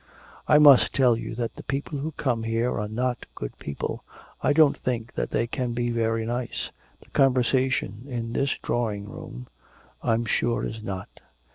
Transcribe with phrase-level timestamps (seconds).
[0.47, 4.01] I must tell you that the people who come here are not good people,
[4.41, 6.71] I don't think that they can be very nice;
[7.03, 9.45] the conversation in this drawing room
[10.01, 11.19] I'm sure is not.